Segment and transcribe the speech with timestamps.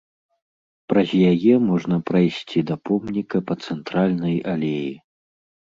[0.93, 4.91] Праз яе можна прайсці да помніка па цэнтральнай алеі.